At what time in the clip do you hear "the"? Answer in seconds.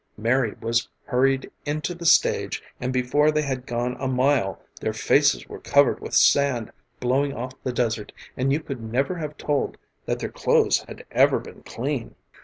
1.93-2.07, 7.61-7.71